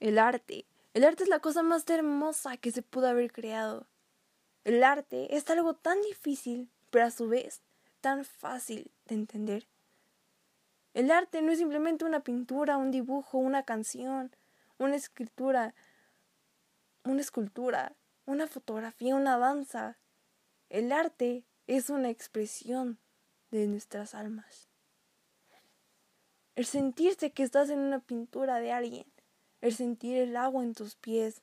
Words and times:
El 0.00 0.18
arte. 0.18 0.66
El 0.94 1.04
arte 1.04 1.24
es 1.24 1.28
la 1.28 1.40
cosa 1.40 1.62
más 1.62 1.88
hermosa 1.88 2.56
que 2.56 2.70
se 2.70 2.82
pudo 2.82 3.08
haber 3.08 3.32
creado. 3.32 3.86
El 4.64 4.84
arte 4.84 5.36
es 5.36 5.48
algo 5.50 5.74
tan 5.74 6.00
difícil, 6.02 6.68
pero 6.90 7.06
a 7.06 7.10
su 7.10 7.28
vez 7.28 7.62
tan 8.00 8.24
fácil 8.24 8.90
de 9.06 9.14
entender. 9.16 9.66
El 10.94 11.10
arte 11.10 11.42
no 11.42 11.52
es 11.52 11.58
simplemente 11.58 12.04
una 12.04 12.20
pintura, 12.20 12.76
un 12.76 12.90
dibujo, 12.90 13.38
una 13.38 13.64
canción, 13.64 14.34
una 14.78 14.96
escritura, 14.96 15.74
una 17.04 17.20
escultura, 17.20 17.94
una 18.26 18.46
fotografía, 18.46 19.14
una 19.14 19.38
danza. 19.38 19.96
El 20.70 20.92
arte 20.92 21.44
es 21.66 21.90
una 21.90 22.10
expresión 22.10 22.98
de 23.50 23.66
nuestras 23.66 24.14
almas. 24.14 24.68
El 26.56 26.66
sentirse 26.66 27.30
que 27.30 27.42
estás 27.42 27.70
en 27.70 27.78
una 27.78 28.00
pintura 28.00 28.58
de 28.58 28.72
alguien, 28.72 29.06
el 29.60 29.74
sentir 29.74 30.16
el 30.18 30.36
agua 30.36 30.62
en 30.62 30.74
tus 30.74 30.94
pies, 30.94 31.42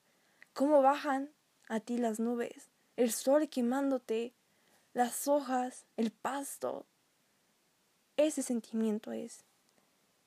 cómo 0.53 0.81
bajan 0.81 1.31
a 1.67 1.79
ti 1.79 1.97
las 1.97 2.19
nubes, 2.19 2.69
el 2.95 3.11
sol 3.11 3.49
quemándote, 3.49 4.33
las 4.93 5.27
hojas, 5.27 5.85
el 5.97 6.11
pasto. 6.11 6.85
Ese 8.17 8.41
sentimiento 8.41 9.11
es. 9.11 9.43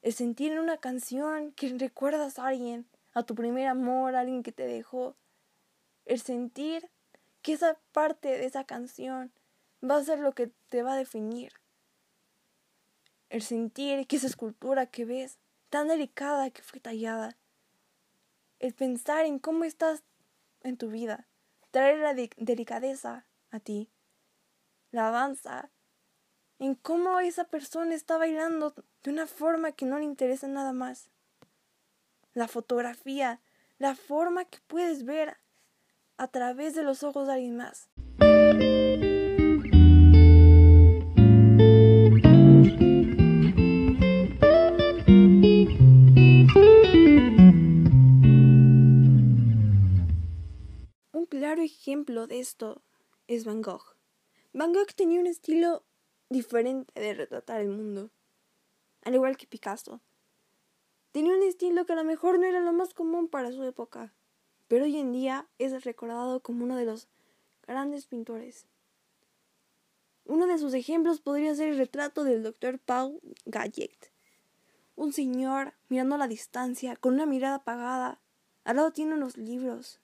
El 0.02 0.12
sentir 0.12 0.52
en 0.52 0.58
una 0.58 0.76
canción 0.76 1.52
que 1.52 1.74
recuerdas 1.78 2.38
a 2.38 2.46
alguien, 2.48 2.86
a 3.14 3.22
tu 3.22 3.34
primer 3.34 3.66
amor, 3.66 4.14
a 4.14 4.20
alguien 4.20 4.42
que 4.42 4.52
te 4.52 4.66
dejó. 4.66 5.16
El 6.04 6.20
sentir 6.20 6.90
que 7.42 7.54
esa 7.54 7.78
parte 7.92 8.28
de 8.28 8.44
esa 8.44 8.64
canción 8.64 9.32
va 9.82 9.96
a 9.96 10.04
ser 10.04 10.18
lo 10.18 10.32
que 10.32 10.50
te 10.68 10.82
va 10.82 10.92
a 10.92 10.96
definir. 10.96 11.52
El 13.30 13.42
sentir 13.42 14.06
que 14.06 14.16
esa 14.16 14.26
escultura 14.26 14.86
que 14.86 15.04
ves, 15.04 15.38
tan 15.70 15.88
delicada 15.88 16.50
que 16.50 16.62
fue 16.62 16.80
tallada. 16.80 17.36
El 18.58 18.74
pensar 18.74 19.24
en 19.24 19.38
cómo 19.38 19.64
estás 19.64 20.02
en 20.62 20.76
tu 20.76 20.88
vida 20.90 21.28
traer 21.70 21.98
la 21.98 22.14
delicadeza 22.14 23.26
a 23.50 23.60
ti, 23.60 23.90
la 24.90 25.10
danza, 25.10 25.70
en 26.58 26.74
cómo 26.74 27.20
esa 27.20 27.44
persona 27.44 27.94
está 27.94 28.18
bailando 28.18 28.74
de 29.02 29.10
una 29.10 29.26
forma 29.26 29.72
que 29.72 29.86
no 29.86 29.98
le 29.98 30.04
interesa 30.04 30.48
nada 30.48 30.72
más. 30.72 31.10
La 32.34 32.48
fotografía, 32.48 33.40
la 33.78 33.94
forma 33.94 34.44
que 34.44 34.58
puedes 34.66 35.04
ver 35.04 35.36
a 36.16 36.28
través 36.28 36.74
de 36.74 36.82
los 36.82 37.02
ojos 37.02 37.26
de 37.26 37.34
alguien 37.34 37.56
más. 37.56 37.88
Claro 51.28 51.62
ejemplo 51.62 52.26
de 52.26 52.40
esto 52.40 52.82
es 53.26 53.44
Van 53.44 53.62
Gogh. 53.62 53.96
Van 54.52 54.72
Gogh 54.72 54.94
tenía 54.94 55.20
un 55.20 55.26
estilo 55.26 55.84
diferente 56.30 56.98
de 56.98 57.14
retratar 57.14 57.60
el 57.60 57.68
mundo, 57.68 58.10
al 59.04 59.14
igual 59.14 59.36
que 59.36 59.46
Picasso. 59.46 60.00
Tenía 61.12 61.34
un 61.34 61.42
estilo 61.42 61.86
que 61.86 61.92
a 61.92 61.96
lo 61.96 62.04
mejor 62.04 62.38
no 62.38 62.46
era 62.46 62.60
lo 62.60 62.72
más 62.72 62.94
común 62.94 63.28
para 63.28 63.52
su 63.52 63.62
época, 63.64 64.14
pero 64.66 64.84
hoy 64.84 64.96
en 64.96 65.12
día 65.12 65.48
es 65.58 65.84
recordado 65.84 66.40
como 66.40 66.64
uno 66.64 66.76
de 66.76 66.84
los 66.84 67.08
grandes 67.66 68.06
pintores. 68.06 68.66
Uno 70.24 70.46
de 70.46 70.58
sus 70.58 70.74
ejemplos 70.74 71.20
podría 71.20 71.54
ser 71.54 71.68
el 71.68 71.78
retrato 71.78 72.24
del 72.24 72.42
doctor 72.42 72.78
Paul 72.78 73.20
Gallet, 73.46 74.12
un 74.96 75.12
señor 75.12 75.74
mirando 75.88 76.16
a 76.16 76.18
la 76.18 76.28
distancia, 76.28 76.96
con 76.96 77.14
una 77.14 77.24
mirada 77.26 77.56
apagada. 77.56 78.20
Al 78.64 78.76
lado 78.76 78.92
tiene 78.92 79.14
unos 79.14 79.38
libros, 79.38 80.00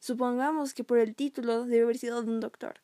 Supongamos 0.00 0.74
que 0.74 0.84
por 0.84 0.98
el 0.98 1.14
título 1.14 1.64
debe 1.64 1.84
haber 1.84 1.98
sido 1.98 2.22
de 2.22 2.30
un 2.30 2.40
doctor. 2.40 2.80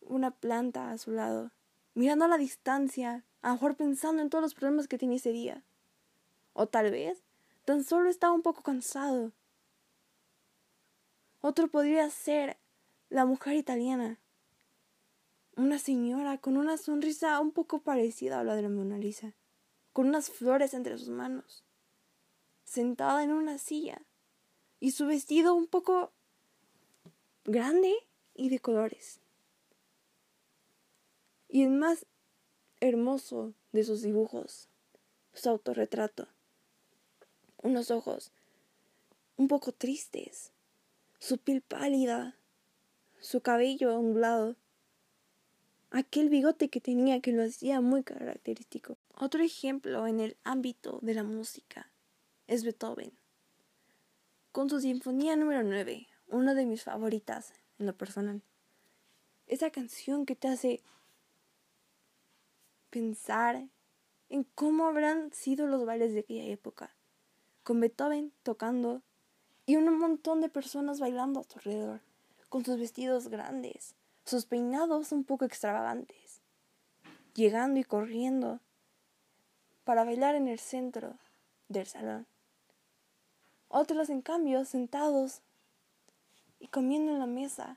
Una 0.00 0.30
planta 0.30 0.90
a 0.90 0.98
su 0.98 1.12
lado, 1.12 1.52
mirando 1.94 2.24
a 2.24 2.28
la 2.28 2.38
distancia, 2.38 3.24
a 3.42 3.48
lo 3.48 3.54
mejor 3.54 3.76
pensando 3.76 4.22
en 4.22 4.30
todos 4.30 4.42
los 4.42 4.54
problemas 4.54 4.88
que 4.88 4.98
tenía 4.98 5.16
ese 5.16 5.32
día. 5.32 5.62
O 6.52 6.66
tal 6.66 6.90
vez 6.90 7.22
tan 7.64 7.84
solo 7.84 8.08
estaba 8.08 8.32
un 8.32 8.42
poco 8.42 8.62
cansado. 8.62 9.32
Otro 11.40 11.68
podría 11.68 12.08
ser 12.10 12.56
la 13.08 13.24
mujer 13.24 13.54
italiana. 13.54 14.18
Una 15.56 15.78
señora 15.78 16.38
con 16.38 16.56
una 16.56 16.76
sonrisa 16.76 17.40
un 17.40 17.52
poco 17.52 17.80
parecida 17.80 18.40
a 18.40 18.44
la 18.44 18.54
de 18.56 18.62
la 18.62 18.68
Mona 18.68 18.98
Lisa, 18.98 19.34
con 19.92 20.08
unas 20.08 20.28
flores 20.28 20.74
entre 20.74 20.98
sus 20.98 21.08
manos, 21.08 21.64
sentada 22.64 23.22
en 23.22 23.32
una 23.32 23.58
silla, 23.58 24.02
y 24.80 24.90
su 24.92 25.06
vestido 25.06 25.54
un 25.54 25.66
poco 25.66 26.12
grande 27.44 27.94
y 28.34 28.48
de 28.48 28.58
colores. 28.58 29.20
Y 31.48 31.62
el 31.62 31.70
más 31.70 32.06
hermoso 32.80 33.54
de 33.72 33.84
sus 33.84 34.02
dibujos, 34.02 34.68
su 35.32 35.48
autorretrato. 35.48 36.28
Unos 37.62 37.90
ojos 37.90 38.32
un 39.36 39.48
poco 39.48 39.72
tristes, 39.72 40.50
su 41.18 41.38
piel 41.38 41.60
pálida, 41.60 42.36
su 43.20 43.40
cabello 43.40 43.98
ondulado, 43.98 44.56
aquel 45.90 46.28
bigote 46.28 46.68
que 46.68 46.80
tenía 46.80 47.20
que 47.20 47.32
lo 47.32 47.42
hacía 47.42 47.80
muy 47.80 48.02
característico. 48.02 48.96
Otro 49.14 49.42
ejemplo 49.42 50.06
en 50.06 50.20
el 50.20 50.36
ámbito 50.44 50.98
de 51.02 51.14
la 51.14 51.22
música 51.22 51.90
es 52.46 52.64
Beethoven 52.64 53.12
con 54.56 54.70
su 54.70 54.80
Sinfonía 54.80 55.36
número 55.36 55.62
9, 55.62 56.08
una 56.28 56.54
de 56.54 56.64
mis 56.64 56.82
favoritas 56.82 57.52
en 57.78 57.84
lo 57.84 57.94
personal. 57.94 58.40
Esa 59.46 59.68
canción 59.68 60.24
que 60.24 60.34
te 60.34 60.48
hace 60.48 60.82
pensar 62.88 63.68
en 64.30 64.44
cómo 64.54 64.86
habrán 64.86 65.30
sido 65.34 65.66
los 65.66 65.84
bailes 65.84 66.14
de 66.14 66.20
aquella 66.20 66.44
época, 66.44 66.96
con 67.64 67.80
Beethoven 67.80 68.32
tocando 68.42 69.02
y 69.66 69.76
un 69.76 69.94
montón 69.98 70.40
de 70.40 70.48
personas 70.48 71.00
bailando 71.00 71.40
a 71.40 71.44
su 71.44 71.58
alrededor, 71.58 72.00
con 72.48 72.64
sus 72.64 72.78
vestidos 72.78 73.28
grandes, 73.28 73.94
sus 74.24 74.46
peinados 74.46 75.12
un 75.12 75.24
poco 75.24 75.44
extravagantes, 75.44 76.40
llegando 77.34 77.78
y 77.78 77.84
corriendo 77.84 78.60
para 79.84 80.04
bailar 80.04 80.34
en 80.34 80.48
el 80.48 80.58
centro 80.58 81.18
del 81.68 81.86
salón. 81.86 82.26
Otros, 83.68 84.10
en 84.10 84.22
cambio, 84.22 84.64
sentados 84.64 85.40
y 86.60 86.68
comiendo 86.68 87.12
en 87.12 87.18
la 87.18 87.26
mesa, 87.26 87.76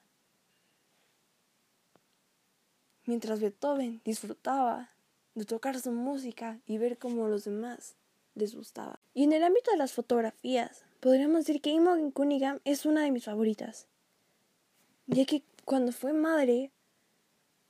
mientras 3.06 3.40
Beethoven 3.40 4.02
disfrutaba 4.06 4.90
de 5.36 5.46
tocar 5.46 5.80
su 5.80 5.92
música 5.92 6.60
y 6.68 6.78
ver 6.78 6.98
cómo 6.98 7.28
los 7.28 7.44
demás 7.44 7.96
les 8.36 8.56
gustaba. 8.56 9.00
Y 9.14 9.24
en 9.24 9.34
el 9.34 9.44
ámbito 9.44 9.72
de 9.72 9.78
las 9.78 9.94
fotografías, 9.94 10.84
podríamos 11.00 11.46
decir 11.46 11.62
que 11.62 11.72
Imogen 11.72 12.12
Cunningham 12.12 12.60
es 12.66 12.86
una 12.86 13.02
de 13.02 13.12
mis 13.12 13.26
favoritas, 13.26 13.88
ya 15.08 15.26
que 15.26 15.44
cuando 15.66 15.92
fue 15.92 16.14
madre, 16.14 16.72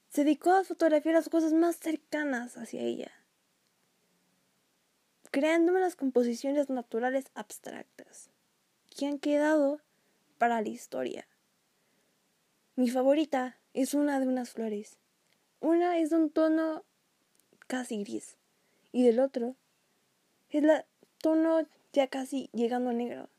se 0.09 0.23
dedicó 0.23 0.51
a 0.51 0.63
fotografiar 0.63 1.15
las 1.15 1.29
cosas 1.29 1.53
más 1.53 1.77
cercanas 1.77 2.57
hacia 2.57 2.81
ella 2.81 3.11
creándome 5.31 5.79
las 5.79 5.95
composiciones 5.95 6.69
naturales 6.69 7.25
abstractas 7.35 8.29
que 8.95 9.05
han 9.05 9.19
quedado 9.19 9.79
para 10.37 10.61
la 10.61 10.69
historia. 10.69 11.27
Mi 12.75 12.89
favorita 12.89 13.57
es 13.73 13.93
una 13.93 14.19
de 14.19 14.27
unas 14.27 14.51
flores. 14.51 14.97
Una 15.59 15.97
es 15.97 16.09
de 16.09 16.15
un 16.15 16.29
tono 16.29 16.83
casi 17.67 18.03
gris 18.03 18.37
y 18.91 19.03
del 19.03 19.19
otro 19.19 19.55
es 20.49 20.63
el 20.63 20.83
tono 21.19 21.67
ya 21.93 22.07
casi 22.07 22.49
llegando 22.53 22.89
a 22.89 22.93
negro. 22.93 23.29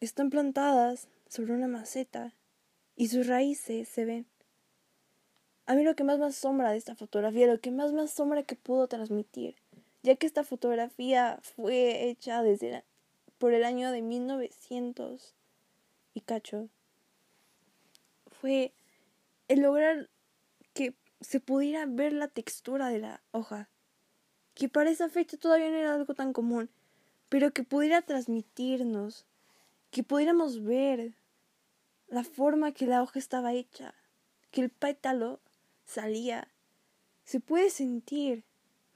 Están 0.00 0.30
plantadas 0.30 1.08
sobre 1.28 1.52
una 1.52 1.68
maceta 1.68 2.32
y 2.96 3.08
sus 3.08 3.26
raíces 3.26 3.88
se 3.88 4.04
ven. 4.04 4.26
A 5.66 5.74
mí 5.74 5.84
lo 5.84 5.94
que 5.94 6.04
más 6.04 6.18
me 6.18 6.26
asombra 6.26 6.70
de 6.70 6.78
esta 6.78 6.94
fotografía, 6.94 7.46
lo 7.46 7.60
que 7.60 7.70
más 7.70 7.92
me 7.92 8.02
asombra 8.02 8.42
que 8.42 8.56
pudo 8.56 8.88
transmitir, 8.88 9.56
ya 10.02 10.16
que 10.16 10.26
esta 10.26 10.44
fotografía 10.44 11.38
fue 11.42 12.08
hecha 12.08 12.42
desde 12.42 12.84
por 13.38 13.54
el 13.54 13.64
año 13.64 13.90
de 13.90 14.02
1900 14.02 15.34
y 16.14 16.20
cacho, 16.20 16.68
fue 18.40 18.72
el 19.48 19.60
lograr 19.60 20.08
que 20.74 20.94
se 21.20 21.40
pudiera 21.40 21.86
ver 21.86 22.12
la 22.12 22.28
textura 22.28 22.88
de 22.88 22.98
la 22.98 23.22
hoja, 23.30 23.68
que 24.54 24.68
para 24.68 24.90
esa 24.90 25.08
fecha 25.08 25.36
todavía 25.36 25.70
no 25.70 25.76
era 25.76 25.94
algo 25.94 26.14
tan 26.14 26.32
común, 26.32 26.70
pero 27.28 27.52
que 27.52 27.62
pudiera 27.62 28.02
transmitirnos, 28.02 29.24
que 29.90 30.02
pudiéramos 30.02 30.62
ver 30.62 31.14
la 32.08 32.24
forma 32.24 32.72
que 32.72 32.86
la 32.86 33.02
hoja 33.02 33.18
estaba 33.18 33.52
hecha, 33.52 33.94
que 34.50 34.60
el 34.60 34.70
pétalo 34.70 35.40
salía, 35.84 36.48
se 37.24 37.40
puede 37.40 37.70
sentir 37.70 38.44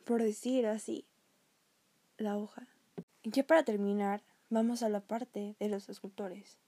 por 0.07 0.23
decir 0.23 0.69
así, 0.69 1.05
la 2.17 2.39
hoja. 2.39 2.69
ya 3.25 3.45
para 3.45 3.65
terminar, 3.65 4.23
vamos 4.51 4.85
a 4.85 4.89
la 4.89 5.01
parte 5.01 5.57
de 5.59 5.69
los 5.69 5.89
escultores. 5.89 6.59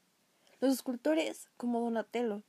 Los 0.61 0.75
escultores 0.75 1.49
como 1.57 1.79
Donatello, 1.79 2.43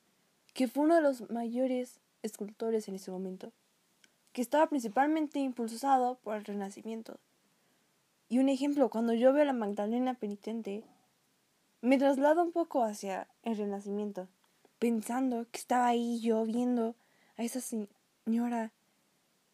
que 0.55 0.67
fue 0.67 0.85
uno 0.85 0.95
de 0.95 1.01
los 1.01 1.29
mayores 1.29 1.99
escultores 2.23 2.87
en 2.87 2.95
ese 2.95 3.11
momento, 3.11 3.51
que 4.33 4.41
estaba 4.41 4.67
principalmente 4.67 5.37
impulsado 5.37 6.15
por 6.23 6.35
el 6.37 6.45
Renacimiento. 6.45 7.19
Y 8.27 8.39
un 8.39 8.49
ejemplo, 8.49 8.89
cuando 8.89 9.13
yo 9.13 9.31
veo 9.31 9.43
a 9.43 9.45
la 9.45 9.53
Magdalena 9.53 10.15
penitente, 10.15 10.83
me 11.81 11.99
traslado 11.99 12.41
un 12.41 12.51
poco 12.51 12.83
hacia 12.83 13.27
el 13.43 13.57
Renacimiento, 13.57 14.27
pensando 14.79 15.45
que 15.51 15.59
estaba 15.59 15.85
ahí 15.85 16.19
yo 16.19 16.43
viendo 16.45 16.95
a 17.37 17.43
esa 17.43 17.61
señora 17.61 18.71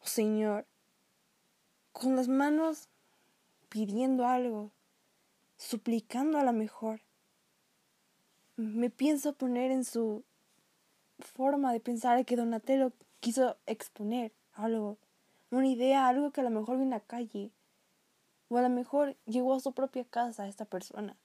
o 0.01 0.07
señor 0.07 0.65
con 1.95 2.17
las 2.17 2.27
manos 2.27 2.89
pidiendo 3.69 4.27
algo, 4.27 4.71
suplicando 5.57 6.37
a 6.37 6.43
la 6.43 6.51
mejor. 6.51 6.99
Me 8.57 8.89
pienso 8.89 9.31
poner 9.31 9.71
en 9.71 9.85
su 9.85 10.25
forma 11.19 11.71
de 11.71 11.79
pensar 11.79 12.25
que 12.25 12.35
Donatello 12.35 12.91
quiso 13.21 13.55
exponer 13.65 14.33
algo, 14.51 14.97
una 15.51 15.67
idea, 15.67 16.09
algo 16.09 16.31
que 16.31 16.41
a 16.41 16.43
lo 16.43 16.49
mejor 16.49 16.75
vio 16.75 16.83
en 16.83 16.89
la 16.89 16.99
calle, 16.99 17.51
o 18.49 18.57
a 18.57 18.61
lo 18.61 18.69
mejor 18.69 19.15
llegó 19.25 19.53
a 19.53 19.61
su 19.61 19.71
propia 19.71 20.03
casa 20.03 20.49
esta 20.49 20.65
persona. 20.65 21.15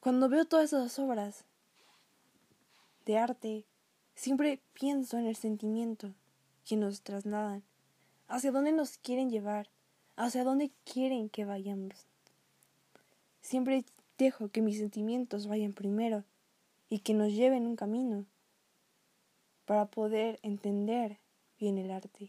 Cuando 0.00 0.28
veo 0.28 0.44
todas 0.44 0.66
esas 0.66 0.98
obras 0.98 1.46
de 3.06 3.16
arte, 3.16 3.64
siempre 4.14 4.60
pienso 4.74 5.16
en 5.16 5.26
el 5.26 5.36
sentimiento 5.36 6.12
que 6.66 6.76
nos 6.76 7.00
trasladan, 7.00 7.62
hacia 8.28 8.52
dónde 8.52 8.72
nos 8.72 8.98
quieren 8.98 9.30
llevar, 9.30 9.68
hacia 10.16 10.44
dónde 10.44 10.70
quieren 10.84 11.28
que 11.28 11.44
vayamos. 11.44 12.06
Siempre 13.40 13.84
dejo 14.18 14.48
que 14.48 14.62
mis 14.62 14.78
sentimientos 14.78 15.46
vayan 15.46 15.72
primero 15.72 16.24
y 16.90 17.00
que 17.00 17.14
nos 17.14 17.32
lleven 17.32 17.66
un 17.66 17.76
camino 17.76 18.24
para 19.64 19.86
poder 19.86 20.38
entender 20.42 21.18
bien 21.58 21.78
el 21.78 21.90
arte. 21.90 22.26